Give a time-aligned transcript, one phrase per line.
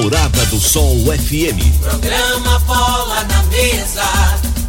[0.00, 1.60] Morada do Sol FM.
[1.82, 4.02] Programa Bola na Mesa.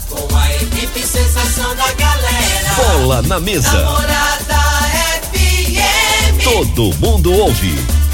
[0.10, 2.74] Com a equipe sensação da galera.
[2.76, 3.72] Bola na mesa.
[3.72, 4.62] Morada
[5.32, 6.44] FM.
[6.44, 8.03] Todo mundo ouve.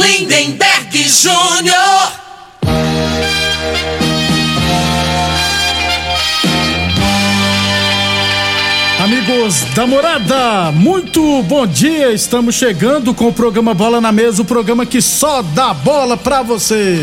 [0.00, 2.12] Lindenberg Júnior.
[8.98, 12.12] Amigos da morada, muito bom dia.
[12.12, 16.42] Estamos chegando com o programa Bola na Mesa o programa que só dá bola pra
[16.42, 16.98] você.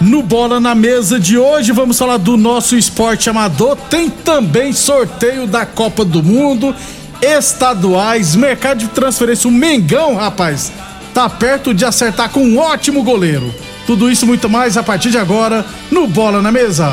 [0.00, 3.76] No Bola na Mesa de hoje, vamos falar do nosso esporte amador.
[3.88, 6.74] Tem também sorteio da Copa do Mundo,
[7.22, 9.48] estaduais, mercado de transferência.
[9.48, 10.72] O Mengão, rapaz,
[11.14, 13.54] tá perto de acertar com um ótimo goleiro.
[13.86, 16.92] Tudo isso muito mais a partir de agora no Bola na Mesa.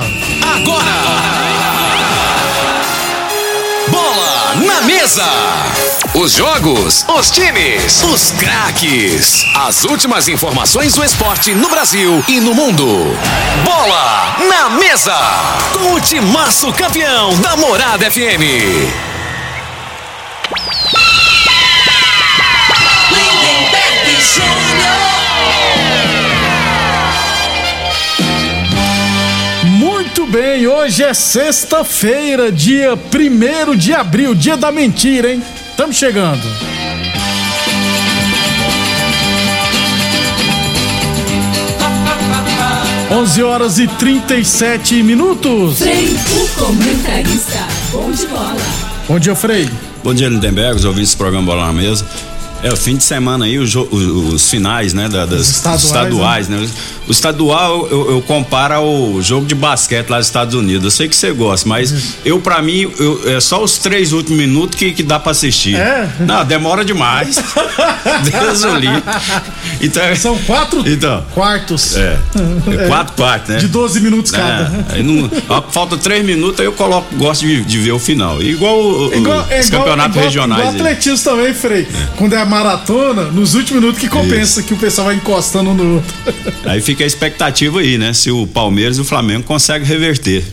[0.56, 1.50] Agora!
[3.90, 5.26] Bola na mesa!
[6.14, 9.46] Os jogos, os times, os craques.
[9.56, 12.86] As últimas informações do esporte no Brasil e no mundo.
[13.64, 15.16] Bola na mesa!
[15.74, 19.19] Com o timaço campeão da Morada FM.
[29.64, 35.42] Muito bem, hoje é sexta-feira, dia 1 de abril, dia da mentira, hein?
[35.72, 36.42] Estamos chegando.
[43.12, 45.80] Onze horas e 37 minutos.
[45.80, 47.68] Frei, o comentarista.
[47.92, 48.56] Bom de bola.
[49.08, 49.68] Bom dia, Frei.
[50.04, 52.06] Bom dia, Lindenberg, os ouvintes do programa Bola na Mesa.
[52.62, 56.48] É, o fim de semana aí, os, os- finais, né, da- das Os estaduais, estaduais,
[56.50, 56.68] né?
[57.08, 60.84] O estadual eu, eu comparo ao jogo de basquete lá dos Estados Unidos.
[60.84, 62.00] Eu sei que você gosta, mas Uhum.
[62.26, 65.76] eu, pra mim, eu- é só os três últimos minutos que, que dá pra assistir.
[65.76, 66.10] É?
[66.20, 67.38] Não, demora demais.
[68.30, 69.04] Deus o livre.
[69.82, 71.24] Então, é- São quatro Então.
[71.34, 71.96] quartos.
[71.96, 72.18] É,
[72.84, 73.58] é quatro partes, né?
[73.58, 74.64] De 12 minutos cada.
[74.90, 75.30] É, aí não,
[75.72, 78.42] falta três minutos, aí eu coloco, gosto de, de ver o final.
[78.42, 80.60] Igual, Igual, é os igual, campeonatos igual, regionais.
[80.62, 80.82] Igual aí.
[80.82, 81.88] atletismo também, Frei.
[82.18, 86.14] Quando é maratona, nos últimos minutos que compensa, que o pessoal vai encostando no outro.
[86.66, 88.12] Aí fica a expectativa aí, né?
[88.14, 90.44] Se o Palmeiras e o Flamengo conseguem reverter.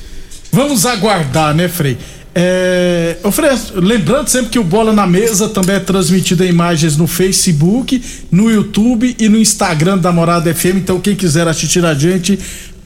[0.53, 1.99] Vamos aguardar, né, Frei?
[2.35, 7.07] É, Frei, lembrando sempre que o Bola na Mesa também é transmitido em imagens no
[7.07, 10.77] Facebook, no YouTube e no Instagram da Morada FM.
[10.77, 12.39] Então, quem quiser assistir a gente,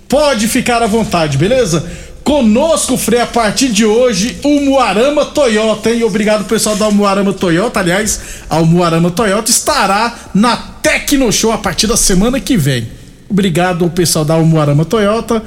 [0.08, 1.84] pode ficar à vontade, beleza?
[2.30, 6.04] Conosco, Frei, a partir de hoje, o Muarama Toyota, hein?
[6.04, 7.80] Obrigado, pessoal da Muarama Toyota.
[7.80, 12.88] Aliás, a Muarama Toyota estará na Tecno Show a partir da semana que vem.
[13.28, 15.42] Obrigado ao pessoal da Muarama Toyota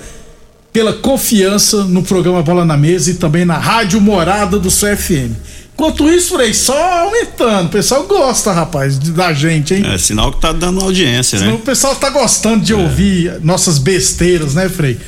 [0.74, 5.32] pela confiança no programa Bola na Mesa e também na Rádio Morada do seu FM.
[5.74, 7.68] Enquanto isso, Frei, só aumentando.
[7.68, 9.86] O pessoal gosta, rapaz, da gente, hein?
[9.86, 11.60] É sinal que tá dando audiência, O né?
[11.64, 15.00] pessoal tá gostando de ouvir nossas besteiras, né, Frei?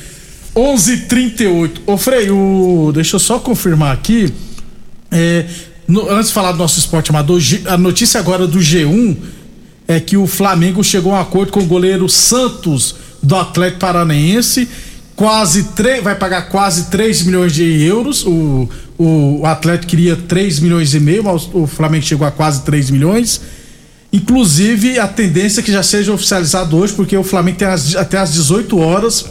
[0.56, 1.80] 11:38.
[1.86, 2.90] Ô, Frei, o...
[2.94, 4.32] deixa eu só confirmar aqui.
[5.10, 5.44] É,
[5.86, 9.16] no- antes de falar do nosso esporte amador, a notícia agora do G1
[9.86, 14.66] é que o Flamengo chegou a um acordo com o goleiro Santos do Atlético Paranaense.
[15.14, 18.24] Quase tre- vai pagar quase 3 milhões de euros.
[18.24, 18.68] O,
[18.98, 22.90] o, o Atlético queria 3 milhões e meio, mas o Flamengo chegou a quase 3
[22.90, 23.40] milhões.
[24.12, 28.18] Inclusive, a tendência é que já seja oficializado hoje, porque o Flamengo tem as- até
[28.18, 29.24] às 18 horas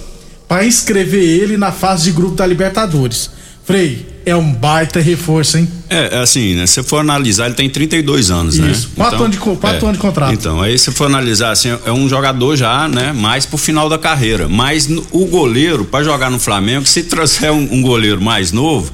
[0.47, 3.29] para inscrever ele na fase de grupo da Libertadores.
[3.63, 5.67] Frei, é um baita reforço, hein?
[5.89, 6.67] É, é assim, né?
[6.67, 8.71] Se for analisar, ele tem 32 anos, né?
[8.71, 10.33] Isso, quatro anos de quatro anos de contrato.
[10.33, 13.11] Então, aí se for analisar, assim, é um jogador já, né?
[13.11, 14.47] Mais pro final da carreira.
[14.47, 18.91] Mas o goleiro, pra jogar no Flamengo, se trouxer um, um goleiro mais novo,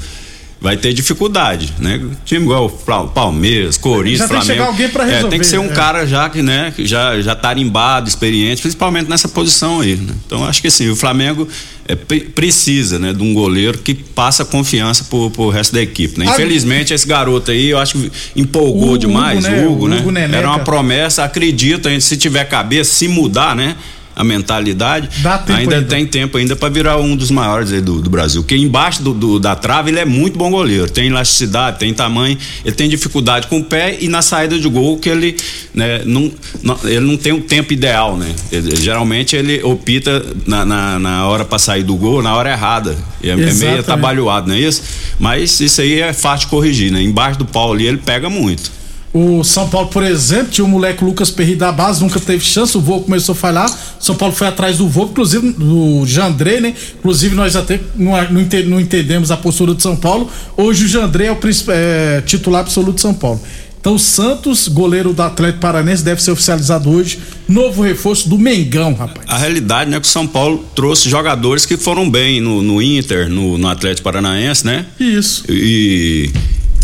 [0.61, 1.99] vai ter dificuldade, né?
[2.23, 4.45] Time igual o Palmeiras, Corinthians, já Flamengo.
[4.45, 5.69] Tem que chegar alguém pra resolver, é, tem que ser um é.
[5.69, 10.13] cara já que, né, que já já tarimbado, experiente, principalmente nessa posição aí, né?
[10.27, 11.47] Então acho que assim, o Flamengo
[11.87, 16.27] é, precisa, né, de um goleiro que passa confiança pro, pro resto da equipe, né?
[16.27, 19.65] Infelizmente esse garoto aí, eu acho que empolgou Hugo, demais, né?
[19.65, 19.97] o Hugo, né?
[19.97, 20.37] Hugo Neneca.
[20.37, 23.75] Era uma promessa, acredito, a gente, se tiver cabeça, se mudar, né?
[24.21, 25.09] A mentalidade,
[25.39, 25.87] tempo ainda, ainda.
[25.87, 28.43] tem tempo ainda para virar um dos maiores aí do, do Brasil.
[28.43, 32.37] Porque embaixo do, do- da trave ele é muito bom goleiro, tem elasticidade, tem tamanho,
[32.63, 35.35] ele tem dificuldade com o pé e na saída de gol que ele,
[35.73, 36.31] né, não,
[36.61, 38.33] não- ele não tem o tempo ideal, né?
[38.51, 42.95] Ele- geralmente ele opta na, na, na hora para sair do gol na hora errada.
[43.23, 44.83] É, é meio atabalhoado, não é isso?
[45.19, 47.01] Mas isso aí é fácil de corrigir, né?
[47.01, 48.71] Embaixo do Paulo ali ele pega muito.
[49.13, 52.77] O São Paulo, por exemplo, tinha o moleque Lucas Perry da base, nunca teve chance,
[52.77, 53.69] o voo começou a falhar.
[53.99, 56.73] São Paulo foi atrás do voo, inclusive do Jandré, né?
[56.97, 60.29] Inclusive nós até não, não ente- não entendemos a postura do São Paulo.
[60.55, 61.37] Hoje o Jandré é o
[61.67, 63.41] é, titular absoluto de São Paulo.
[63.81, 67.19] Então o Santos, goleiro do Atlético Paranense, deve ser oficializado hoje.
[67.49, 69.25] Novo reforço do Mengão, rapaz.
[69.27, 73.27] A realidade, né, que o São Paulo trouxe jogadores que foram bem no, no Inter,
[73.27, 74.85] no, no Atlético Paranaense, né?
[74.99, 75.43] Isso.
[75.49, 76.29] E,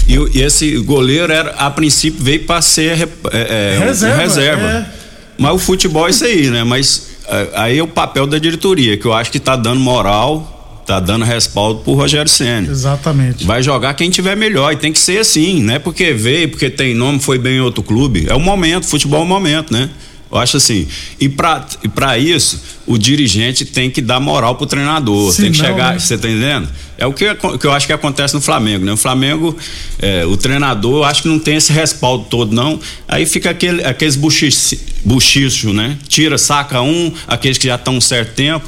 [0.07, 4.67] e, e esse goleiro era, a princípio veio para ser é, é, um Reserva, reserva.
[4.67, 4.85] é.
[5.37, 6.63] Mas o futebol é isso aí, né?
[6.63, 10.83] Mas é, aí é o papel da diretoria, que eu acho que tá dando moral,
[10.85, 12.69] tá dando respaldo pro Rogério Ceni.
[12.69, 13.45] Exatamente.
[13.45, 15.77] Vai jogar quem tiver melhor e tem que ser assim, né?
[15.77, 18.25] Porque veio, porque tem nome, foi bem em outro clube.
[18.29, 19.89] É o momento, futebol é o momento, né?
[20.31, 20.87] Eu acho assim.
[21.19, 21.65] E pra,
[21.95, 25.31] pra isso, o dirigente tem que dar moral pro treinador.
[25.31, 25.93] Se tem que não, chegar.
[25.93, 25.99] né?
[25.99, 26.67] Você tá entendendo?
[26.97, 28.91] É o que, aco- que eu acho que acontece no Flamengo, né?
[28.91, 29.55] O Flamengo,
[29.99, 32.79] é, o treinador, eu acho que não tem esse respaldo todo, não.
[33.07, 34.15] Aí fica aquele, aqueles
[35.05, 35.97] buchichos, né?
[36.07, 38.65] Tira, saca um, aqueles que já estão um certo tempo.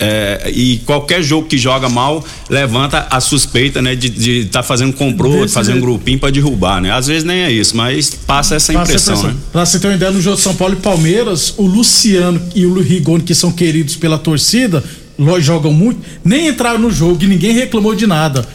[0.00, 5.32] É, e qualquer jogo que joga mal levanta a suspeita, né, de estar fazendo comprô,
[5.32, 5.86] de Desse fazer um jeito.
[5.86, 6.92] grupinho pra derrubar, né?
[6.92, 9.34] Às vezes nem é isso, mas passa essa Passa impressão, impressão.
[9.36, 9.42] né?
[9.50, 12.64] Pra você ter uma ideia, no jogo de São Paulo e Palmeiras, o Luciano e
[12.64, 14.84] o Rigoni, que são queridos pela torcida,
[15.40, 18.46] jogam muito, nem entraram no jogo e ninguém reclamou de nada.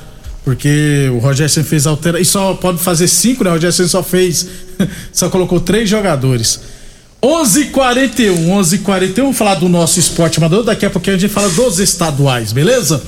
[0.45, 3.49] Porque o Rogério Senna fez altera e só pode fazer cinco, né?
[3.49, 4.47] O Rogério Senna só fez,
[5.11, 6.59] só colocou três jogadores.
[7.23, 9.13] 11:41, 11:41.
[9.15, 10.63] Vamos falar do nosso esporte amador.
[10.63, 13.01] Daqui a pouquinho a gente fala dos estaduais, beleza?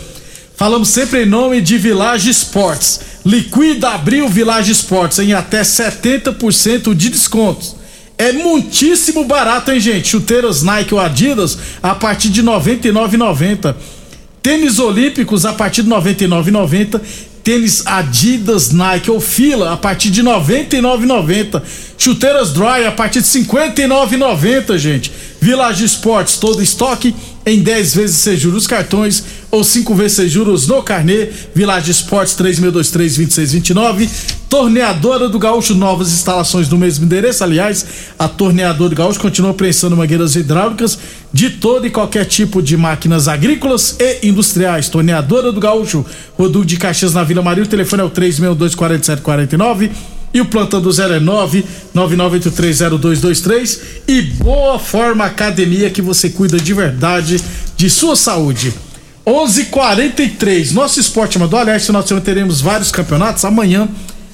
[0.56, 3.02] Falamos sempre em nome de Village Esportes.
[3.26, 7.76] Liquida Abril Village Esportes em até 70% de descontos.
[8.18, 10.08] É muitíssimo barato, hein, gente?
[10.08, 13.76] Chuteiras Nike ou Adidas a partir de R$ 99,90.
[14.42, 17.02] Tênis olímpicos a partir de R$ 99,90.
[17.46, 21.62] Tênis Adidas, Nike ou Fila a partir de R$ 99,90.
[21.96, 25.12] Chuteiras Dry a partir de R$ 59,90, gente.
[25.40, 27.14] Village Esportes, todo estoque
[27.46, 31.30] em 10 vezes sem juros cartões ou 5 vezes sem juros no carnê.
[31.54, 34.10] Village Esportes 3623-2629.
[34.50, 37.44] Torneadora do Gaúcho, novas instalações no mesmo endereço.
[37.44, 37.86] Aliás,
[38.18, 40.98] a Torneadora do Gaúcho continua prensando mangueiras hidráulicas
[41.32, 44.90] de todo e qualquer tipo de máquinas agrícolas e industriais.
[44.90, 46.06] Torneadora do Gaúcho,
[46.38, 47.64] Rodul de Caxias na Vila Maria.
[47.64, 49.92] O telefone é o 3624749.
[50.36, 56.74] E o plantão do 0 é 999830223 e Boa Forma Academia que você cuida de
[56.74, 57.42] verdade
[57.78, 58.74] de sua saúde.
[59.26, 63.46] 11:43 Nosso esporte amador, aliás, final de semana teremos vários campeonatos.
[63.46, 63.88] Amanhã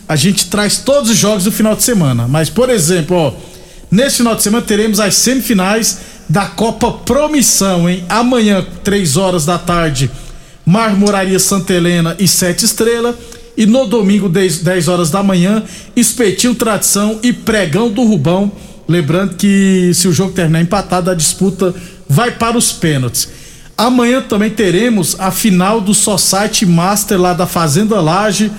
[0.10, 2.28] a gente traz todos os jogos do final de semana.
[2.28, 3.34] Mas, por exemplo, ó,
[3.92, 8.04] nesse final de semana teremos as semifinais da Copa Promissão, hein?
[8.10, 10.10] Amanhã, 3 horas da tarde,
[10.66, 13.16] Marmoraria Santa Helena e Sete Estrela.
[13.62, 15.62] E no domingo, 10, 10 horas da manhã,
[15.96, 18.52] Espetinho Tradição e Pregão do Rubão.
[18.88, 21.72] Lembrando que se o jogo terminar empatado, a disputa
[22.10, 23.30] vai para os pênaltis.
[23.78, 28.52] Amanhã também teremos a final do Society Master lá da Fazenda Laje,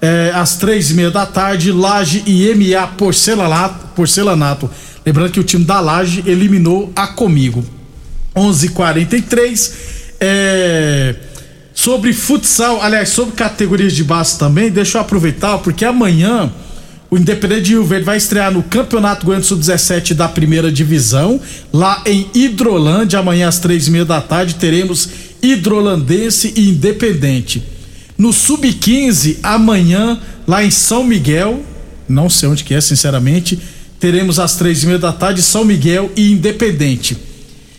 [0.00, 3.88] é, às três e meia da tarde, Laje e MA Porcelanato.
[3.94, 4.70] Porcelanato.
[5.04, 7.62] Lembrando que o time da Laje eliminou a Comigo.
[8.34, 9.72] 11:43
[10.18, 11.14] é,
[11.76, 16.50] sobre futsal, aliás, sobre categorias de base também, deixa eu aproveitar, porque amanhã
[17.10, 21.38] o Independente de Rio Verde vai estrear no Campeonato Goiano Sub-17 da primeira divisão,
[21.70, 25.10] lá em Hidrolândia, amanhã às três e meia da tarde, teremos
[25.42, 27.62] Hidrolandense e Independente.
[28.16, 30.18] No Sub-15, amanhã,
[30.48, 31.62] lá em São Miguel,
[32.08, 33.60] não sei onde que é, sinceramente,
[34.00, 37.35] teremos às três e meia da tarde São Miguel e Independente.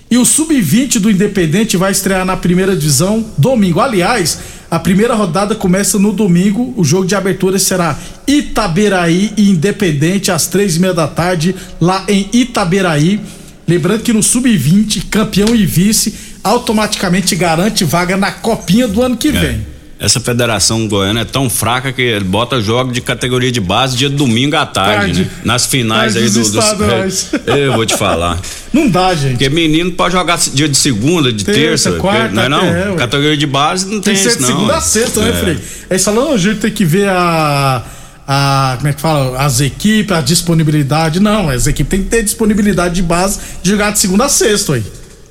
[0.09, 3.81] E o Sub-20 do Independente vai estrear na primeira divisão domingo.
[3.81, 4.39] Aliás,
[4.71, 6.73] a primeira rodada começa no domingo.
[6.77, 12.05] O jogo de abertura será Itaberaí e Independente às três e meia da tarde, lá
[12.07, 13.19] em Itaberaí.
[13.67, 19.31] Lembrando que no Sub-20, campeão e vice automaticamente garante vaga na copinha do ano que
[19.31, 19.76] vem.
[19.99, 24.55] Essa federação goiana é tão fraca que bota jogo de categoria de base dia domingo
[24.55, 25.21] à tarde, Tarde.
[25.23, 25.29] né?
[25.43, 26.65] Nas finais Tarde aí dos do, dos.
[26.65, 27.29] estaduais.
[27.47, 28.39] É, eu vou te falar.
[28.71, 29.31] Não dá, gente.
[29.31, 32.63] Porque menino pode jogar dia de segunda, de Terça, terça, quarta, não é não?
[32.63, 34.49] é, categoria de base não tem, Tem isso de não.
[34.49, 35.33] segunda a sexta, né, É.
[35.33, 35.57] Frei?
[35.89, 37.83] Aí falando, a gente tem que ver a.
[38.29, 39.39] A, como é que fala?
[39.39, 41.17] As equipes, a disponibilidade.
[41.19, 44.73] Não, as equipes têm que ter disponibilidade de base de jogar de segunda a sexta
[44.73, 44.83] aí.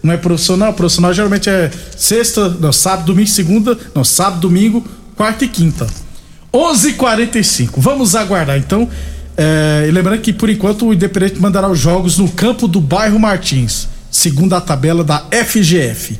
[0.07, 0.73] Não é profissional?
[0.73, 4.85] Profissional geralmente é sexta, não, sábado, domingo, segunda, não, sábado, domingo,
[5.15, 5.87] quarta e quinta.
[6.53, 7.73] 11:45.
[7.77, 8.89] Vamos aguardar então.
[9.37, 13.19] É, e lembrando que por enquanto o Independente mandará os jogos no campo do bairro
[13.19, 16.19] Martins, segundo a tabela da FGF.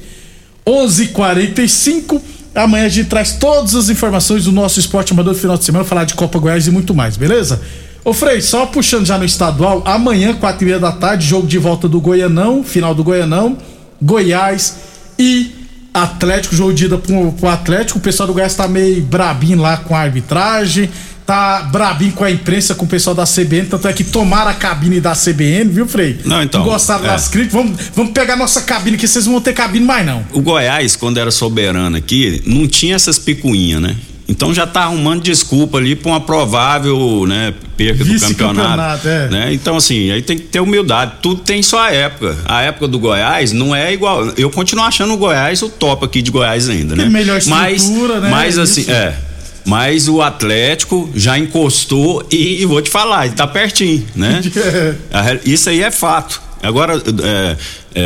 [0.67, 2.21] 11:45.
[2.55, 5.85] Amanhã a gente traz todas as informações do nosso esporte amador do final de semana,
[5.85, 7.61] falar de Copa Goiás e muito mais, beleza?
[8.05, 11.59] Ô Frei, só puxando já no estadual, amanhã, quatro e meia da tarde, jogo de
[11.59, 13.59] volta do Goianão, final do Goianão,
[14.01, 14.77] Goiás
[15.19, 15.53] e
[15.93, 17.99] Atlético, jogo de ida pro, pro Atlético.
[17.99, 20.91] O pessoal do Goiás tá meio brabinho lá com a arbitragem,
[21.25, 24.55] tá brabinho com a imprensa, com o pessoal da CBN, tanto é que tomaram a
[24.55, 26.21] cabine da CBN, viu, Frei?
[26.25, 27.09] Não, então, gostaram é.
[27.09, 27.55] das críticas?
[27.55, 30.25] Vamos, vamos pegar nossa cabine, que vocês não vão ter cabine mais não.
[30.33, 33.97] O Goiás, quando era soberano aqui, não tinha essas picuinhas, né?
[34.29, 39.09] Então já tá arrumando desculpa ali pra uma provável, né, perca do Vice-campeonato, campeonato.
[39.09, 39.29] é.
[39.29, 39.53] Né?
[39.55, 41.13] Então, assim, aí tem que ter humildade.
[41.23, 42.37] Tudo tem sua época.
[42.45, 44.27] A época do Goiás não é igual.
[44.37, 47.05] Eu continuo achando o Goiás o top aqui de Goiás ainda, né?
[47.05, 48.29] Tem melhor mas, estrutura, né?
[48.29, 48.91] Mas assim, Isso.
[48.91, 49.17] é.
[49.65, 54.41] Mas o Atlético já encostou e, e vou te falar, ele tá pertinho, né?
[55.11, 56.41] Re- Isso aí é fato.
[56.63, 57.57] Agora, é,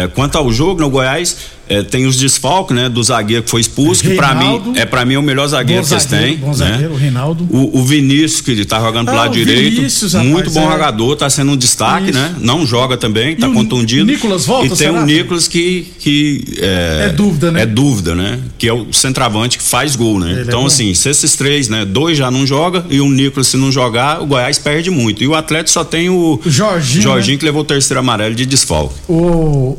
[0.03, 1.37] é, quanto ao jogo no Goiás,
[1.71, 2.89] é, tem os desfalques, né?
[2.89, 5.89] Do zagueiro que foi expulso, que pra mim é para mim o melhor zagueiro que
[5.89, 6.37] zagueiro, têm.
[6.37, 6.53] bom né?
[6.55, 7.49] zagueiro, o Reinaldo.
[7.49, 9.77] O, o Vinícius, que ele tá jogando pro Ah, lado o direito.
[9.77, 10.73] Vinícius, rapaz, muito bom é.
[10.73, 12.19] jogador, tá sendo um destaque, Isso.
[12.19, 12.35] né?
[12.41, 14.05] Não joga também, tá o contundido.
[14.05, 14.93] Nicolas volta, E tem será?
[15.01, 15.87] o Nicolas que.
[16.01, 17.63] que é, É dúvida, né?
[17.63, 18.41] É dúvida, né?
[18.59, 20.31] Que é o centroavante que faz gol, né?
[20.33, 21.85] Ele é então, assim, se esses três, né?
[21.85, 25.23] Dois já não joga e o Nicolas, se não jogar, o Goiás perde muito.
[25.23, 26.41] E o Atlético só tem o.
[26.45, 27.39] O Jorginho, Jorginho né?
[27.39, 28.95] que levou o terceiro amarelo de desfalque.
[29.09, 29.79] O,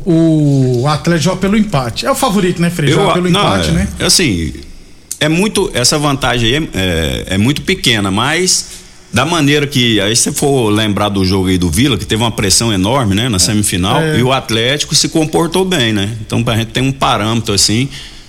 [0.80, 1.81] o Atlético joga pelo empate.
[2.04, 2.92] É o favorito, né, Frei?
[2.92, 3.88] Joga pelo não, empate, é, né?
[4.00, 4.52] Assim,
[5.20, 5.70] é muito.
[5.72, 8.66] Essa vantagem aí é, é, é muito pequena, mas
[9.12, 10.00] da maneira que.
[10.00, 13.28] Aí você for lembrar do jogo aí do Vila, que teve uma pressão enorme, né,
[13.28, 14.18] na semifinal, É.
[14.18, 16.16] e o Atlético se comportou bem, né?
[16.26, 17.88] Então a gente tem um parâmetro assim,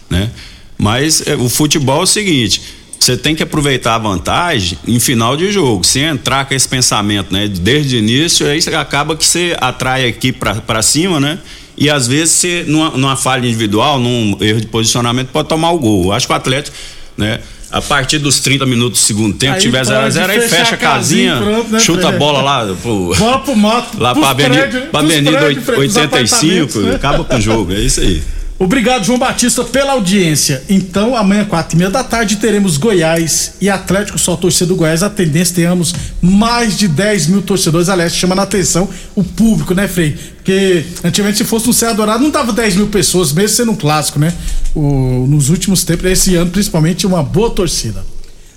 [0.10, 0.29] né?
[0.77, 2.62] Mas é, o futebol é o seguinte.
[3.00, 5.83] Você tem que aproveitar a vantagem em final de jogo.
[5.83, 10.07] Se entrar com esse pensamento, né, desde o início, aí acaba que você atrai a
[10.07, 11.38] equipe pra, pra cima, né?
[11.77, 15.80] E às vezes você, numa, numa falha individual, num erro de posicionamento, pode tomar o
[15.80, 16.13] gol.
[16.13, 16.75] Acho que o Atlético,
[17.18, 17.39] né?
[17.72, 20.42] A partir dos 30 minutos do segundo tempo, Aí tiver 0 a pode 0 aí
[20.42, 23.98] fecha a casinha casinha, pronto, né, chuta a bola lá pro, Bola pro mato.
[24.00, 26.96] lá pra Avenida, prédios, pra pros Avenida prédios, Frei, pros 85, apartamentos, né?
[26.96, 27.74] acaba com o jogo.
[27.74, 28.22] É isso aí.
[28.63, 30.63] Obrigado, João Batista, pela audiência.
[30.70, 35.03] Então, amanhã, quatro e meia da tarde, teremos Goiás e Atlético, só torcida do Goiás.
[35.03, 37.89] A tendência, tenhamos mais de 10 mil torcedores.
[37.89, 40.12] Aliás, chamando a atenção o público, né, Frei?
[40.38, 43.75] Porque antigamente, se fosse no Serra Dourado, não dava 10 mil pessoas, mesmo sendo um
[43.75, 44.34] clássico, né?
[44.74, 48.05] O- nos últimos tempos, esse ano, principalmente, uma boa torcida.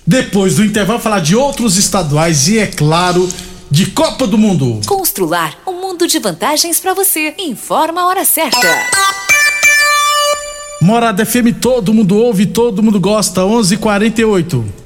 [0.07, 3.29] Depois do intervalo, falar de outros estaduais e, é claro,
[3.69, 4.81] de Copa do Mundo.
[4.87, 7.35] Constrular um mundo de vantagens para você.
[7.39, 8.69] Informa a hora certa.
[10.87, 13.41] Morada FM, todo mundo ouve, todo mundo gosta.
[13.45, 14.86] 11:48.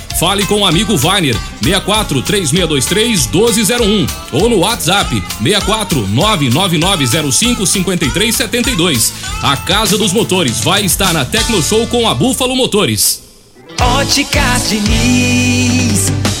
[0.19, 9.13] Fale com o amigo Vainer 64 3623 1201 ou no WhatsApp 64 99905 5372.
[9.41, 13.21] A Casa dos Motores vai estar na Tecno Show com a Búfalo Motores.
[13.79, 16.40] Óticas Diniz.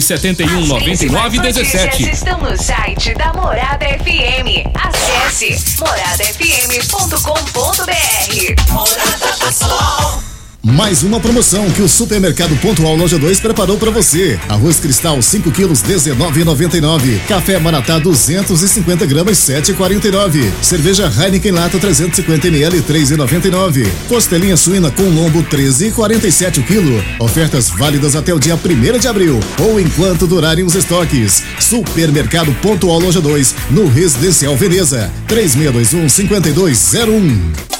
[0.00, 2.10] 71 99 17.
[2.10, 4.66] estão no site da Morada FM.
[4.74, 8.72] Acesse moradafm.com.br.
[8.72, 10.29] Morada do Sol.
[10.62, 14.38] Mais uma promoção que o Supermercado Pontual Loja 2 preparou para você.
[14.46, 17.18] Arroz Cristal 5 quilos 19,99.
[17.26, 20.52] Café Maratá 250 gramas 7,49.
[20.60, 23.88] Cerveja Heineken Lata 350 ml 3,99.
[24.06, 27.02] Costelinha suína com lombo 13,47 o quilo.
[27.18, 31.42] Ofertas válidas até o dia 1 de abril ou enquanto durarem os estoques.
[31.58, 37.79] Supermercado Pontual Loja 2 no Residencial Veneza 3621 5201.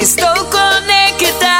[0.00, 1.50] Estou conectada.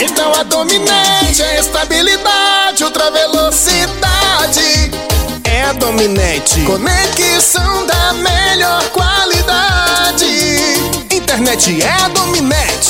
[0.00, 4.92] Então a dominante é estabilidade, ultra velocidade.
[5.42, 6.60] É a dominante.
[6.60, 10.24] Conexão da melhor qualidade.
[11.10, 12.89] Internet é a dominante.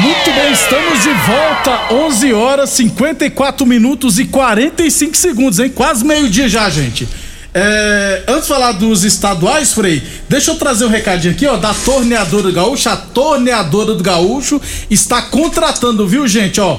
[0.00, 1.92] Muito bem, estamos de volta.
[1.92, 5.68] 11 horas 54 minutos e 45 segundos, hein?
[5.68, 7.06] Quase meio-dia já, gente.
[7.52, 11.74] É, antes de falar dos estaduais, Frei, deixa eu trazer um recadinho aqui, ó, da
[11.74, 12.88] Torneadora do Gaúcho.
[12.88, 14.58] A Torneadora do Gaúcho
[14.88, 16.78] está contratando, viu, gente, ó,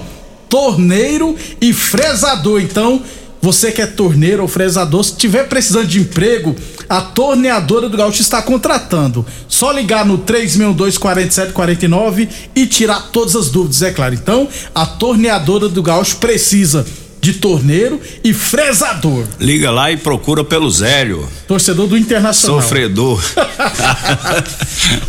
[0.50, 2.60] torneiro e fresador.
[2.60, 3.04] Então,
[3.42, 6.56] você que é torneiro ou fresador, se tiver precisando de emprego,
[6.88, 9.26] a Torneadora do Gaúcho está contratando.
[9.48, 14.14] Só ligar no 362-4749 e tirar todas as dúvidas, é claro.
[14.14, 16.86] Então, a Torneadora do Gaúcho precisa
[17.22, 19.26] de torneiro e fresador.
[19.40, 21.28] Liga lá e procura pelo Zélio.
[21.48, 22.62] Torcedor do Internacional.
[22.62, 23.22] Sofredor.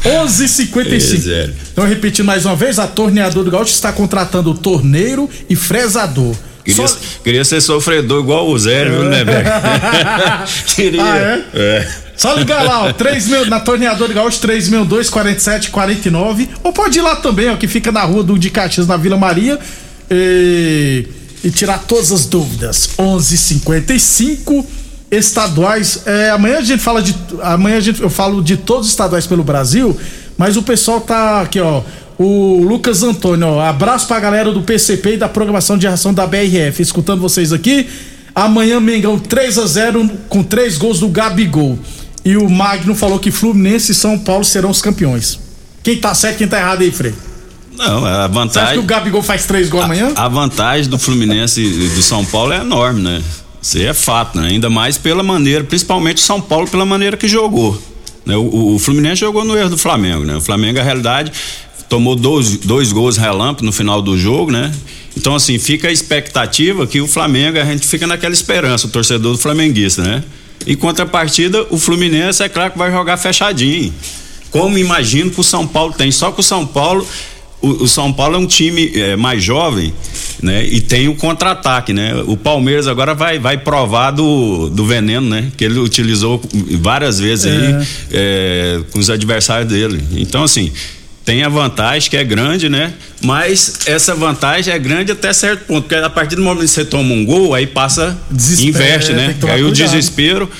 [0.04, 1.30] 11:55.
[1.30, 1.50] É.
[1.72, 6.36] Então, repetindo mais uma vez, a Torneadora do Gaúcho está contratando torneiro e fresador.
[6.64, 9.48] Queria, Só- queria ser sofredor igual o Zélio, viu, né, velho?
[10.74, 11.02] Queria.
[11.02, 11.44] Ah, é?
[11.54, 11.92] É.
[12.16, 16.48] Só ligar lá, ó, 3 mil, na Torneadora do Gaúcho, 362 47 49.
[16.62, 19.16] Ou pode ir lá também, ó, que fica na rua do de Caxias, na Vila
[19.16, 19.58] Maria.
[20.10, 21.06] E,
[21.42, 22.90] e tirar todas as dúvidas.
[22.98, 24.64] 11:55
[25.10, 26.02] estaduais.
[26.06, 27.14] É, amanhã a gente fala de.
[27.42, 29.98] Amanhã a gente, eu falo de todos os estaduais pelo Brasil,
[30.38, 31.82] mas o pessoal tá aqui, ó.
[32.18, 36.26] O Lucas Antônio, ó, abraço pra galera do PCP e da programação de ação da
[36.26, 37.86] BRF, escutando vocês aqui.
[38.34, 41.78] Amanhã Mengão 3 a 0 com três gols do Gabigol.
[42.24, 45.38] E o Magno falou que Fluminense e São Paulo serão os campeões.
[45.82, 47.12] Quem tá certo, quem tá errado aí, Frei?
[47.76, 48.78] Não, a Você acha que vantagem.
[48.78, 50.12] o Gabigol faz três gols amanhã?
[50.14, 53.22] A vantagem do Fluminense e do São Paulo é enorme, né?
[53.60, 54.48] Isso aí é fato, né?
[54.48, 57.80] Ainda mais pela maneira, principalmente o São Paulo, pela maneira que jogou.
[58.24, 58.36] né?
[58.36, 60.36] O, o- o Fluminense jogou no erro do Flamengo, né?
[60.36, 61.32] O Flamengo, na realidade,
[61.92, 64.72] tomou dois, dois gols relâmpago no final do jogo, né?
[65.14, 69.32] Então, assim, fica a expectativa que o Flamengo, a gente fica naquela esperança, o torcedor
[69.32, 70.24] do flamenguista, né?
[70.66, 73.92] Em contrapartida, o Fluminense é claro que vai jogar fechadinho.
[74.50, 76.10] Como imagino que o São Paulo tem.
[76.10, 77.06] Só que o São Paulo,
[77.60, 79.92] o, São Paulo é um time é, mais jovem,
[80.42, 80.64] né?
[80.64, 82.14] E tem o contra-ataque, né?
[82.26, 85.52] O Palmeiras agora vai, vai provar do, do veneno, né?
[85.58, 86.40] Que ele utilizou
[86.80, 90.02] várias vezes aí é, com os adversários dele.
[90.16, 90.72] Então, assim,
[91.24, 92.92] tem a vantagem que é grande, né?
[93.22, 96.84] Mas essa vantagem é grande até certo ponto, porque a partir do momento que você
[96.84, 99.36] toma um gol, aí passa, Desespero, investe, é, né?
[99.48, 100.50] Aí o desespero.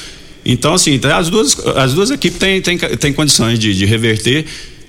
[0.45, 4.45] Então, assim, as duas, as duas equipes têm, têm, têm condições de, de reverter.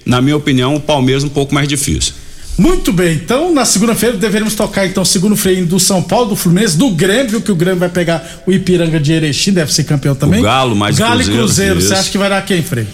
[0.05, 2.13] Na minha opinião, o Palmeiras um pouco mais difícil.
[2.57, 6.35] Muito bem, então na segunda-feira deveremos tocar então o segundo freio do São Paulo, do
[6.35, 10.13] Fluminense, do Grêmio, que o Grêmio vai pegar o Ipiranga de Erechim, deve ser campeão
[10.13, 10.39] também.
[10.39, 12.85] O Galo mais Galo e Cruzeiro, Cruzeiro, você acha que vai dar quem, Frei?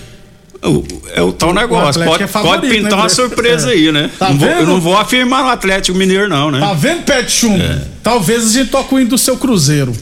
[1.13, 2.03] É o tal negócio.
[2.03, 3.73] Pode, é favorito, pode pintar né, uma surpresa É.
[3.73, 4.09] aí, né?
[4.19, 6.59] Tá não vou, eu não vou afirmar no Atlético Mineiro, não, né?
[6.59, 7.63] Tá vendo, Pé de Chumbo?
[8.03, 9.93] Talvez a gente toque o hino do seu Cruzeiro.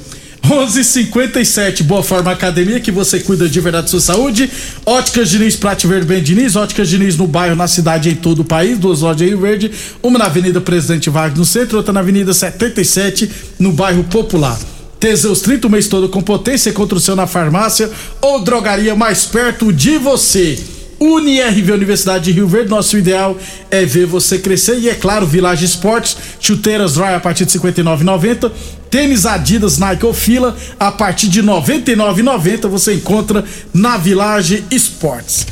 [0.49, 4.49] 11:57 Boa Forma Academia, que você cuida de verdade da sua saúde.
[4.85, 6.55] Óticas Diniz, Prate Verde Bem Diniz.
[6.55, 8.79] Óticas Diniz no bairro, na cidade, em todo o país.
[8.79, 9.71] Duas lojas em Rio Verde.
[10.01, 11.77] Uma na Avenida Presidente Vargas, no centro.
[11.77, 14.57] Outra na Avenida 77, no bairro Popular.
[14.99, 17.89] Teseus 30 o mês todo com potência contra o seu na farmácia
[18.21, 20.57] ou drogaria mais perto de você.
[20.99, 23.37] UniRV Universidade de Rio Verde, nosso ideal
[23.69, 27.71] é ver você crescer e é claro, Village Esportes, chuteiras Roy a partir de R$
[27.71, 28.51] 59,90,
[28.89, 35.45] tênis Adidas Nike ou Fila a partir de R$ 99,90 você encontra na Village Esportes.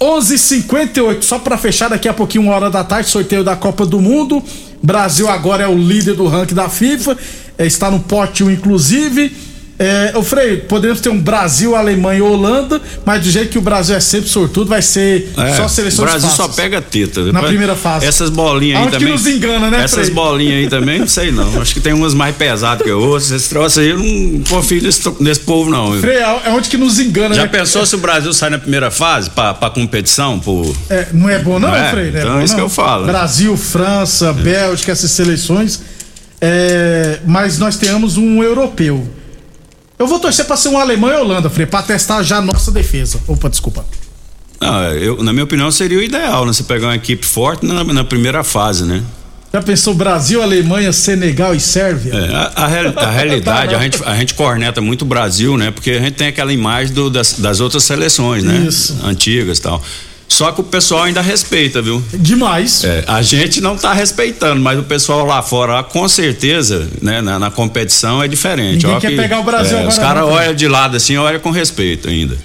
[0.00, 4.00] 11:58 só para fechar daqui a pouquinho uma hora da tarde sorteio da Copa do
[4.00, 4.42] Mundo.
[4.82, 7.16] Brasil agora é o líder do ranking da FIFA,
[7.58, 9.32] é, está no pote 1 inclusive.
[9.78, 13.60] É, ô Frei, podemos ter um Brasil, Alemanha e Holanda, mas do jeito que o
[13.60, 17.18] Brasil é sempre sortudo, vai ser É, só o seleções Brasil só pega teta.
[17.20, 18.06] Na Depois- primeira fase.
[18.06, 19.12] Essas bolinhas aí Aonde que também.
[19.14, 20.10] nos engana, né, Essas Frei?
[20.14, 21.60] bolinhas aí também, não sei não.
[21.60, 23.32] Acho que tem umas mais pesadas que outras.
[23.32, 25.98] Esse troço aí eu não confio nesse, nesse povo, não.
[26.00, 27.48] Frei, é onde que nos engana, Já né?
[27.48, 30.38] pensou se o Brasil sai na primeira fase pra, pra competição?
[30.38, 30.76] Por...
[30.90, 31.90] É, não é bom não, Não é?
[31.90, 32.12] Frei?
[32.14, 32.60] É Então é isso não.
[32.60, 33.06] que eu falo.
[33.06, 35.80] Brasil, França, Bélgica, essas seleções.
[36.44, 39.06] É, mas nós temos um europeu.
[39.96, 42.72] Eu vou torcer pra ser um Alemanha e Holanda, Frei, pra testar já a nossa
[42.72, 43.20] defesa.
[43.28, 43.84] Opa, desculpa.
[44.60, 46.52] Não, eu, na minha opinião, seria o ideal, né?
[46.52, 49.02] Você pegar uma equipe forte na, na primeira fase, né?
[49.52, 52.12] Já pensou Brasil, Alemanha, Senegal e Sérvia?
[52.14, 55.70] É, a, a real- a realidade, a gente, a gente corneta muito o Brasil, né?
[55.70, 58.64] Porque a gente tem aquela imagem do- das, das outras seleções, né?
[58.66, 58.98] Isso.
[59.04, 59.82] Antigas e tal.
[60.32, 62.02] Só que o pessoal ainda respeita, viu?
[62.12, 62.84] Demais.
[62.84, 67.20] É, a gente não tá respeitando, mas o pessoal lá fora, lá, com certeza, né,
[67.20, 68.86] na, na competição é diferente.
[68.86, 71.18] Ninguém Ó quer que, pegar o Brasil é, agora Os caras olham de lado assim,
[71.18, 72.36] olham com respeito ainda.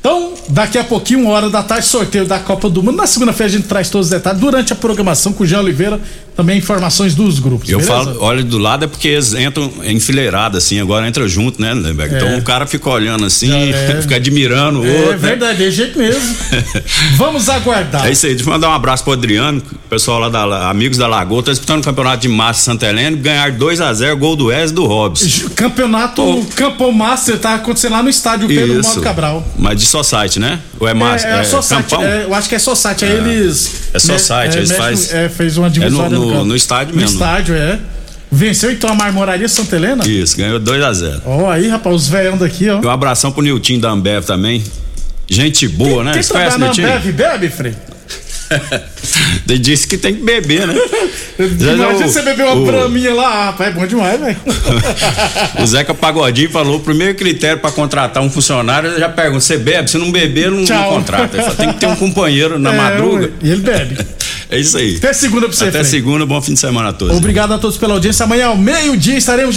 [0.00, 2.96] Então, daqui a pouquinho, uma hora da tarde, sorteio da Copa do Mundo.
[2.96, 4.40] Na segunda-feira a gente traz todos os detalhes.
[4.40, 6.00] Durante a programação com o Jean Oliveira,
[6.36, 7.68] também informações dos grupos.
[7.68, 7.96] Eu beleza?
[8.04, 12.14] falo, olha do lado é porque eles entram enfileirados assim, agora entra junto, né, Lemberg?
[12.14, 12.18] É.
[12.18, 13.98] Então o cara fica olhando assim, É.
[14.02, 15.10] fica admirando o É outro.
[15.12, 15.16] né?
[15.16, 16.36] verdade, é jeito mesmo.
[17.16, 18.06] Vamos aguardar.
[18.06, 21.06] É isso aí, deixa eu mandar um abraço pro Adriano, pessoal lá da Amigos da
[21.06, 24.46] Lagoa, tá disputando o campeonato de massa Santa Helena, ganhar 2 a 0 gol do
[24.46, 25.44] Wes do Hobbs.
[25.54, 29.46] Campeonato Campo Master tá acontecendo lá no estádio Pedro Moto Cabral.
[29.58, 30.60] Mas de Society, né?
[30.78, 31.26] Ou é massa?
[31.26, 32.02] É, é, só site, campão?
[32.04, 33.04] é, eu acho que é só site.
[33.04, 33.90] Aí eles.
[33.94, 36.44] É só né, site, é, eles mexe- faz- É, fez uma É no- divisória no-
[36.44, 37.14] no estádio No mesmo.
[37.14, 37.78] estádio, é.
[38.30, 40.06] Venceu então a Marmoraria Santa Helena?
[40.06, 42.80] Isso, ganhou 2 a 0 Ó, aí, rapaz, os velhão daqui, ó.
[42.84, 44.62] Um abração pro Nilton da Ambev também.
[45.28, 46.12] Gente boa, né?
[46.12, 46.82] Quem Você conhece Nilton?
[46.82, 47.74] Ambev, bebe, Frei?
[49.48, 50.74] Ele disse que tem que beber, né?
[51.38, 54.36] Imagina você beber uma o- braminha lá, rapaz, é bom demais, velho.
[55.62, 59.90] O Zeca Pagodinho falou: o primeiro critério para contratar um funcionário, já pergunta: você bebe?
[59.90, 61.36] Se não beber, não, não contrata.
[61.36, 63.30] Ele fala, tem que ter um companheiro na É, madruga.
[63.42, 63.98] E ele bebe.
[64.50, 64.96] É isso aí.
[64.96, 65.84] Até segunda pra você, Até Frei.
[65.84, 67.16] segunda, bom fim de semana a todos.
[67.16, 68.24] Obrigado a todos pela audiência.
[68.24, 69.54] Amanhã, ao meio-dia, estaremos